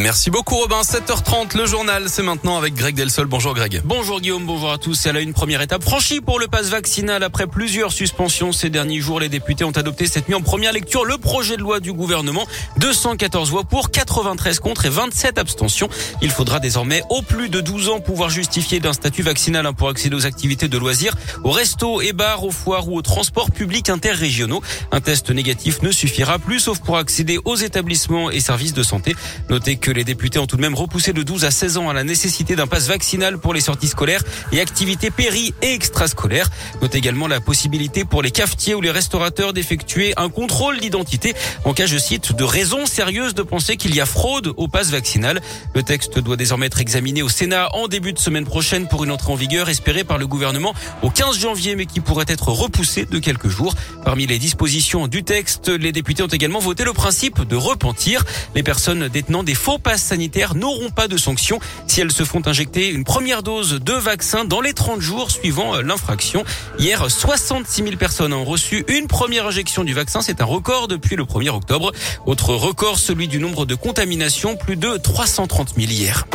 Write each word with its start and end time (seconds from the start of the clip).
Merci 0.00 0.30
beaucoup 0.30 0.56
Robin. 0.56 0.82
7h30, 0.82 1.56
le 1.56 1.64
journal, 1.64 2.04
c'est 2.08 2.22
maintenant 2.22 2.58
avec 2.58 2.74
Greg 2.74 2.94
Delsol. 2.94 3.26
Bonjour 3.26 3.54
Greg. 3.54 3.80
Bonjour 3.84 4.20
Guillaume, 4.20 4.44
bonjour 4.44 4.70
à 4.70 4.78
tous. 4.78 4.94
C'est 4.94 5.12
là 5.12 5.20
une 5.20 5.32
première 5.32 5.62
étape 5.62 5.82
franchie 5.82 6.20
pour 6.20 6.38
le 6.38 6.48
pass 6.48 6.68
vaccinal. 6.68 7.22
Après 7.22 7.46
plusieurs 7.46 7.92
suspensions 7.92 8.52
ces 8.52 8.68
derniers 8.68 9.00
jours, 9.00 9.20
les 9.20 9.30
députés 9.30 9.64
ont 9.64 9.70
adopté 9.70 10.06
cette 10.06 10.28
nuit 10.28 10.34
en 10.34 10.42
première 10.42 10.72
lecture 10.72 11.04
le 11.04 11.16
projet 11.16 11.56
de 11.56 11.62
loi 11.62 11.80
du 11.80 11.94
gouvernement. 11.94 12.46
214 12.78 13.50
voix 13.50 13.64
pour, 13.64 13.90
93 13.90 14.60
contre 14.60 14.84
et 14.84 14.90
27 14.90 15.38
abstentions. 15.38 15.88
Il 16.20 16.30
faudra 16.30 16.60
désormais 16.60 17.02
au 17.08 17.22
plus 17.22 17.48
de 17.48 17.60
12 17.60 17.88
ans 17.88 18.00
pouvoir 18.00 18.28
justifier 18.28 18.80
d'un 18.80 18.92
statut 18.92 19.22
vaccinal 19.22 19.64
hein, 19.64 19.72
pour 19.72 19.88
accéder 19.88 20.14
aux 20.14 20.26
activités 20.26 20.68
de 20.68 20.76
loisirs, 20.76 21.14
aux 21.42 21.50
restos 21.50 22.02
et 22.02 22.12
bars, 22.12 22.44
aux 22.44 22.50
foires 22.50 22.88
ou 22.88 22.98
aux 22.98 23.02
transports 23.02 23.50
publics 23.50 23.88
interrégionaux. 23.88 24.62
Un 24.92 25.00
test 25.00 25.30
négatif 25.30 25.80
ne 25.80 25.90
suffira 25.90 26.38
plus 26.38 26.60
sauf 26.60 26.80
pour 26.80 26.98
accéder 26.98 27.38
aux 27.46 27.56
établissements 27.56 28.30
et 28.30 28.40
services 28.40 28.74
de 28.74 28.82
santé. 28.82 29.16
Notez 29.48 29.76
que 29.76 29.85
les 29.90 30.04
députés 30.04 30.38
ont 30.38 30.46
tout 30.46 30.56
de 30.56 30.62
même 30.62 30.74
repoussé 30.74 31.12
de 31.12 31.22
12 31.22 31.44
à 31.44 31.50
16 31.50 31.76
ans 31.78 31.88
à 31.88 31.92
la 31.94 32.04
nécessité 32.04 32.56
d'un 32.56 32.66
pass 32.66 32.88
vaccinal 32.88 33.38
pour 33.38 33.54
les 33.54 33.60
sorties 33.60 33.88
scolaires 33.88 34.22
et 34.52 34.60
activités 34.60 35.10
péri 35.10 35.54
et 35.62 35.72
extrascolaires. 35.72 36.48
Note 36.82 36.94
également 36.94 37.28
la 37.28 37.40
possibilité 37.40 38.04
pour 38.04 38.22
les 38.22 38.30
cafetiers 38.30 38.74
ou 38.74 38.80
les 38.80 38.90
restaurateurs 38.90 39.52
d'effectuer 39.52 40.12
un 40.16 40.28
contrôle 40.28 40.78
d'identité 40.80 41.34
en 41.64 41.72
cas, 41.72 41.86
je 41.86 41.98
cite, 41.98 42.34
de 42.34 42.44
raisons 42.44 42.86
sérieuses 42.86 43.34
de 43.34 43.42
penser 43.42 43.76
qu'il 43.76 43.94
y 43.94 44.00
a 44.00 44.06
fraude 44.06 44.52
au 44.56 44.68
pass 44.68 44.90
vaccinal. 44.90 45.40
Le 45.74 45.82
texte 45.82 46.18
doit 46.18 46.36
désormais 46.36 46.66
être 46.66 46.80
examiné 46.80 47.22
au 47.22 47.28
Sénat 47.28 47.74
en 47.74 47.88
début 47.88 48.12
de 48.12 48.18
semaine 48.18 48.44
prochaine 48.44 48.88
pour 48.88 49.04
une 49.04 49.10
entrée 49.10 49.32
en 49.32 49.36
vigueur 49.36 49.68
espérée 49.68 50.04
par 50.04 50.18
le 50.18 50.26
gouvernement 50.26 50.74
au 51.02 51.10
15 51.10 51.38
janvier 51.38 51.76
mais 51.76 51.86
qui 51.86 52.00
pourrait 52.00 52.26
être 52.28 52.48
repoussée 52.48 53.04
de 53.04 53.18
quelques 53.18 53.48
jours. 53.48 53.74
Parmi 54.04 54.26
les 54.26 54.38
dispositions 54.38 55.08
du 55.08 55.24
texte, 55.24 55.68
les 55.68 55.92
députés 55.92 56.22
ont 56.22 56.28
également 56.28 56.60
voté 56.60 56.84
le 56.84 56.92
principe 56.92 57.42
de 57.42 57.56
repentir. 57.56 58.24
Les 58.54 58.62
personnes 58.62 59.08
détenant 59.08 59.42
des 59.42 59.54
faux 59.54 59.75
passes 59.78 60.02
sanitaires 60.02 60.54
n'auront 60.54 60.90
pas 60.90 61.08
de 61.08 61.16
sanctions 61.16 61.58
si 61.86 62.00
elles 62.00 62.12
se 62.12 62.24
font 62.24 62.42
injecter 62.46 62.88
une 62.88 63.04
première 63.04 63.42
dose 63.42 63.80
de 63.80 63.92
vaccin 63.92 64.44
dans 64.44 64.60
les 64.60 64.72
30 64.72 65.00
jours 65.00 65.30
suivant 65.30 65.76
euh, 65.76 65.82
l'infraction. 65.82 66.44
Hier, 66.78 67.10
66 67.10 67.82
000 67.82 67.96
personnes 67.96 68.32
ont 68.32 68.44
reçu 68.44 68.84
une 68.88 69.06
première 69.06 69.46
injection 69.46 69.84
du 69.84 69.94
vaccin. 69.94 70.22
C'est 70.22 70.40
un 70.40 70.44
record 70.44 70.88
depuis 70.88 71.16
le 71.16 71.24
1er 71.24 71.50
octobre. 71.50 71.92
Autre 72.26 72.54
record, 72.54 72.98
celui 72.98 73.28
du 73.28 73.38
nombre 73.38 73.66
de 73.66 73.74
contaminations, 73.74 74.56
plus 74.56 74.76
de 74.76 74.96
330 74.96 75.74
000 75.76 75.90
hier. 75.90 76.26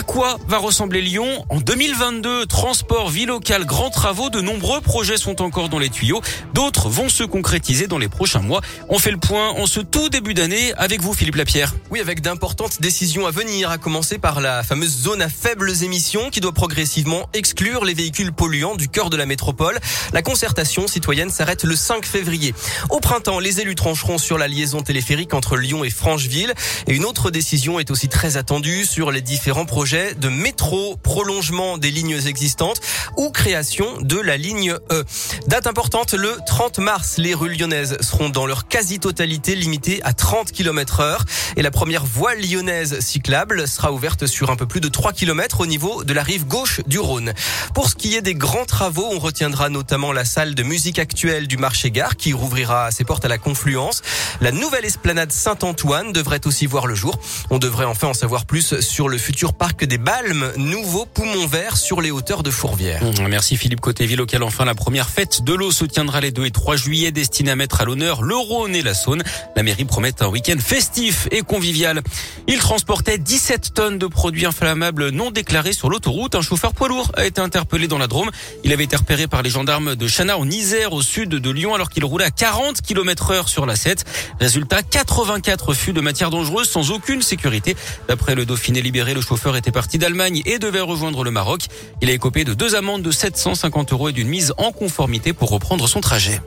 À 0.00 0.02
quoi 0.02 0.38
va 0.48 0.56
ressembler 0.56 1.02
Lyon 1.02 1.44
en 1.50 1.60
2022 1.60 2.46
Transport, 2.46 3.10
vie 3.10 3.26
locale, 3.26 3.66
grands 3.66 3.90
travaux, 3.90 4.30
de 4.30 4.40
nombreux 4.40 4.80
projets 4.80 5.18
sont 5.18 5.42
encore 5.42 5.68
dans 5.68 5.78
les 5.78 5.90
tuyaux. 5.90 6.22
D'autres 6.54 6.88
vont 6.88 7.10
se 7.10 7.22
concrétiser 7.22 7.86
dans 7.86 7.98
les 7.98 8.08
prochains 8.08 8.40
mois. 8.40 8.62
On 8.88 8.98
fait 8.98 9.10
le 9.10 9.18
point 9.18 9.50
en 9.50 9.66
ce 9.66 9.80
tout 9.80 10.08
début 10.08 10.32
d'année 10.32 10.72
avec 10.78 11.02
vous, 11.02 11.12
Philippe 11.12 11.34
Lapierre. 11.34 11.74
Oui, 11.90 12.00
avec 12.00 12.22
d'importantes 12.22 12.80
décisions 12.80 13.26
à 13.26 13.30
venir, 13.30 13.70
à 13.70 13.76
commencer 13.76 14.16
par 14.16 14.40
la 14.40 14.62
fameuse 14.62 15.02
zone 15.02 15.20
à 15.20 15.28
faibles 15.28 15.70
émissions 15.82 16.30
qui 16.30 16.40
doit 16.40 16.52
progressivement 16.52 17.28
exclure 17.34 17.84
les 17.84 17.92
véhicules 17.92 18.32
polluants 18.32 18.76
du 18.76 18.88
cœur 18.88 19.10
de 19.10 19.18
la 19.18 19.26
métropole. 19.26 19.78
La 20.14 20.22
concertation 20.22 20.86
citoyenne 20.86 21.28
s'arrête 21.28 21.64
le 21.64 21.76
5 21.76 22.06
février. 22.06 22.54
Au 22.88 23.00
printemps, 23.00 23.38
les 23.38 23.60
élus 23.60 23.74
trancheront 23.74 24.16
sur 24.16 24.38
la 24.38 24.48
liaison 24.48 24.80
téléphérique 24.80 25.34
entre 25.34 25.58
Lyon 25.58 25.84
et 25.84 25.90
Francheville. 25.90 26.54
Et 26.86 26.94
une 26.94 27.04
autre 27.04 27.30
décision 27.30 27.78
est 27.78 27.90
aussi 27.90 28.08
très 28.08 28.38
attendue 28.38 28.86
sur 28.86 29.10
les 29.10 29.20
différents 29.20 29.66
projets 29.66 29.89
de 29.90 30.28
métro, 30.28 30.96
prolongement 31.02 31.76
des 31.76 31.90
lignes 31.90 32.20
existantes 32.26 32.80
ou 33.16 33.30
création 33.30 34.00
de 34.00 34.20
la 34.20 34.36
ligne 34.36 34.72
E. 34.92 35.04
Date 35.48 35.66
importante, 35.66 36.12
le 36.14 36.36
30 36.46 36.78
mars, 36.78 37.18
les 37.18 37.34
rues 37.34 37.56
lyonnaises 37.56 37.96
seront 38.00 38.28
dans 38.28 38.46
leur 38.46 38.68
quasi-totalité 38.68 39.56
limitées 39.56 40.00
à 40.04 40.12
30 40.12 40.52
km 40.52 41.00
heure 41.00 41.24
et 41.56 41.62
la 41.62 41.72
première 41.72 42.04
voie 42.04 42.36
lyonnaise 42.36 43.00
cyclable 43.00 43.66
sera 43.66 43.90
ouverte 43.90 44.26
sur 44.26 44.50
un 44.50 44.56
peu 44.56 44.66
plus 44.66 44.80
de 44.80 44.88
3 44.88 45.12
km 45.12 45.60
au 45.60 45.66
niveau 45.66 46.04
de 46.04 46.12
la 46.12 46.22
rive 46.22 46.46
gauche 46.46 46.82
du 46.86 47.00
Rhône. 47.00 47.32
Pour 47.74 47.88
ce 47.88 47.96
qui 47.96 48.14
est 48.14 48.22
des 48.22 48.36
grands 48.36 48.66
travaux, 48.66 49.08
on 49.10 49.18
retiendra 49.18 49.70
notamment 49.70 50.12
la 50.12 50.24
salle 50.24 50.54
de 50.54 50.62
musique 50.62 51.00
actuelle 51.00 51.48
du 51.48 51.56
marché 51.56 51.90
gare 51.90 52.16
qui 52.16 52.32
rouvrira 52.32 52.92
ses 52.92 53.02
portes 53.02 53.24
à 53.24 53.28
la 53.28 53.38
confluence. 53.38 54.02
La 54.40 54.52
nouvelle 54.52 54.84
esplanade 54.84 55.32
Saint-Antoine 55.32 56.12
devrait 56.12 56.46
aussi 56.46 56.66
voir 56.66 56.86
le 56.86 56.94
jour. 56.94 57.18
On 57.50 57.58
devrait 57.58 57.86
enfin 57.86 58.08
en 58.08 58.14
savoir 58.14 58.46
plus 58.46 58.78
sur 58.78 59.08
le 59.08 59.18
futur 59.18 59.52
parc 59.52 59.69
que 59.76 59.84
des 59.84 59.98
Balmes, 59.98 60.52
nouveau 60.56 61.06
poumon 61.06 61.46
vert 61.46 61.76
sur 61.76 62.00
les 62.00 62.10
hauteurs 62.10 62.42
de 62.42 62.50
Fourvière. 62.50 63.02
Mmh, 63.02 63.28
merci 63.28 63.56
Philippe 63.56 63.80
Côté 63.80 64.06
Ville 64.06 64.20
auquel 64.20 64.42
enfin 64.42 64.64
la 64.64 64.74
première 64.74 65.08
fête 65.08 65.42
de 65.42 65.52
l'eau 65.52 65.70
se 65.70 65.84
tiendra 65.84 66.20
les 66.20 66.30
2 66.30 66.46
et 66.46 66.50
3 66.50 66.76
juillet 66.76 67.10
destinée 67.12 67.50
à 67.50 67.56
mettre 67.56 67.80
à 67.80 67.84
l'honneur 67.84 68.22
le 68.22 68.36
Rhône 68.36 68.74
et 68.74 68.82
la 68.82 68.94
Saône. 68.94 69.22
La 69.56 69.62
mairie 69.62 69.84
promet 69.84 70.12
un 70.22 70.28
week-end 70.28 70.56
festif 70.58 71.28
et 71.30 71.42
convivial. 71.42 72.02
Il 72.46 72.58
transportait 72.58 73.18
17 73.18 73.74
tonnes 73.74 73.98
de 73.98 74.06
produits 74.06 74.46
inflammables 74.46 75.10
non 75.10 75.30
déclarés 75.30 75.72
sur 75.72 75.90
l'autoroute. 75.90 76.34
Un 76.34 76.42
chauffeur 76.42 76.72
poids 76.72 76.88
lourd 76.88 77.12
a 77.14 77.26
été 77.26 77.40
interpellé 77.40 77.86
dans 77.88 77.98
la 77.98 78.06
Drôme. 78.06 78.30
Il 78.64 78.72
avait 78.72 78.84
été 78.84 78.96
repéré 78.96 79.26
par 79.26 79.42
les 79.42 79.50
gendarmes 79.50 79.94
de 79.96 80.08
Chana 80.08 80.38
en 80.38 80.48
Isère 80.48 80.92
au 80.92 81.02
sud 81.02 81.30
de 81.30 81.50
Lyon 81.50 81.74
alors 81.74 81.90
qu'il 81.90 82.04
roulait 82.04 82.24
à 82.24 82.30
40 82.30 82.80
km 82.82 83.30
heure 83.32 83.48
sur 83.48 83.66
la 83.66 83.76
7. 83.76 84.04
Résultat, 84.40 84.82
84 84.82 85.74
fûts 85.74 85.92
de 85.92 86.00
matière 86.00 86.30
dangereuse 86.30 86.68
sans 86.68 86.90
aucune 86.90 87.22
sécurité. 87.22 87.76
D'après 88.08 88.34
le 88.34 88.46
Dauphiné 88.46 88.82
libéré, 88.82 89.14
le 89.14 89.20
chauffeur 89.20 89.56
était 89.60 89.72
parti 89.72 89.98
d'Allemagne 89.98 90.40
et 90.46 90.58
devait 90.58 90.80
rejoindre 90.80 91.22
le 91.22 91.30
Maroc. 91.30 91.66
Il 92.00 92.08
a 92.08 92.12
écopé 92.12 92.44
de 92.44 92.54
deux 92.54 92.74
amendes 92.74 93.02
de 93.02 93.10
750 93.10 93.92
euros 93.92 94.08
et 94.08 94.12
d'une 94.12 94.28
mise 94.28 94.54
en 94.56 94.72
conformité 94.72 95.34
pour 95.34 95.50
reprendre 95.50 95.86
son 95.86 96.00
trajet. 96.00 96.40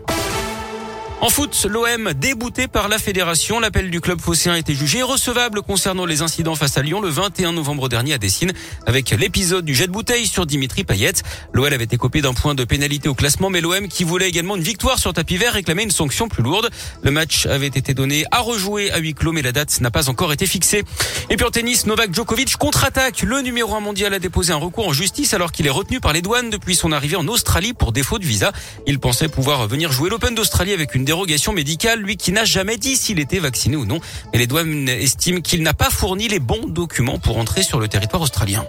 En 1.24 1.30
foot, 1.30 1.68
l'OM 1.70 2.12
débouté 2.12 2.68
par 2.68 2.90
la 2.90 3.00
fédération. 3.00 3.62
L'appel 3.62 3.90
du 3.90 4.02
club 4.02 4.20
phocéen 4.20 4.56
a 4.56 4.60
été 4.60 4.76
jugé 4.76 5.04
recevable 5.04 5.62
concernant 5.62 6.06
les 6.06 6.22
incidents 6.22 6.56
face 6.56 6.78
à 6.78 6.82
Lyon 6.82 7.00
le 7.00 7.08
21 7.08 7.54
novembre 7.54 7.88
dernier 7.88 8.12
à 8.12 8.18
Dessine 8.18 8.52
avec 8.86 9.10
l'épisode 9.12 9.64
du 9.64 9.74
jet 9.74 9.88
de 9.88 9.94
bouteille 9.94 10.28
sur 10.28 10.46
Dimitri 10.46 10.84
Payet. 10.84 11.14
L'OL 11.54 11.74
avait 11.74 11.86
été 11.86 11.96
copé 11.96 12.22
d'un 12.22 12.34
point 12.34 12.56
de 12.56 12.66
pénalité 12.66 13.08
au 13.08 13.14
classement, 13.14 13.50
mais 13.50 13.62
l'OM 13.62 13.88
qui 13.88 14.04
voulait 14.04 14.28
également 14.28 14.58
une 14.58 14.64
victoire 14.64 15.00
sur 15.00 15.14
tapis 15.14 15.38
vert 15.38 15.54
réclamait 15.54 15.84
une 15.84 15.92
sanction 15.92 16.28
plus 16.28 16.44
lourde. 16.44 16.70
Le 17.04 17.12
match 17.12 17.46
avait 17.46 17.68
été 17.68 17.94
donné 17.94 18.26
à 18.32 18.42
rejouer 18.42 18.92
à 18.92 18.98
huis 18.98 19.14
clos, 19.14 19.32
mais 19.32 19.42
la 19.42 19.54
date 19.54 19.80
n'a 19.80 19.92
pas 19.92 20.10
encore 20.10 20.34
été 20.34 20.46
fixée. 20.46 20.84
Et 21.30 21.38
puis 21.38 21.46
en 21.46 21.52
tennis, 21.52 21.86
Novak 21.86 22.14
Djokovic 22.14 22.58
contre-attaque. 22.58 23.22
Le 23.22 23.40
numéro 23.40 23.74
un 23.74 23.80
mondial 23.80 24.14
a 24.14 24.20
déposé 24.20 24.52
un 24.52 24.58
recours 24.58 24.90
en 24.90 24.94
justice 24.94 25.34
alors 25.34 25.54
qu'il 25.54 25.68
est 25.68 25.70
retenu 25.70 26.02
par 26.02 26.12
les 26.12 26.22
douanes 26.22 26.50
depuis 26.50 26.76
son 26.76 26.92
arrivée 26.92 27.16
en 27.16 27.30
Australie 27.30 27.72
pour 27.72 27.94
défaut 27.94 28.20
de 28.20 28.26
visa. 28.26 28.52
Il 28.88 29.00
pensait 29.00 29.30
pouvoir 29.30 29.66
venir 29.70 29.90
jouer 29.90 30.10
l'Open 30.10 30.36
d'Australie 30.36 30.74
avec 30.74 30.96
une 30.96 31.06
dérogation 31.14 31.54
médicale, 31.54 32.00
lui 32.00 32.18
qui 32.18 32.32
n'a 32.32 32.44
jamais 32.44 32.78
dit 32.78 32.96
s'il 32.98 33.20
était 33.20 33.38
vacciné 33.38 33.76
ou 33.76 33.86
non. 33.86 34.00
Mais 34.32 34.40
les 34.40 34.48
douanes 34.48 34.90
estiment 34.90 35.42
qu'il 35.42 35.62
n'a 35.62 35.76
pas 35.76 35.92
fourni 35.92 36.28
les 36.28 36.40
bons 36.40 36.66
documents 36.66 37.20
pour 37.20 37.38
entrer 37.38 37.62
sur 37.62 37.80
le 37.80 37.88
territoire 37.88 38.24
australien. 38.24 38.66